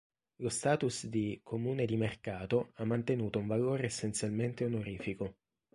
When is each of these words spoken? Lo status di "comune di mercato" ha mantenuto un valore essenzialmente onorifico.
Lo 0.37 0.49
status 0.49 1.05
di 1.05 1.39
"comune 1.43 1.85
di 1.85 1.95
mercato" 1.95 2.71
ha 2.77 2.85
mantenuto 2.85 3.37
un 3.37 3.45
valore 3.45 3.83
essenzialmente 3.85 4.65
onorifico. 4.65 5.35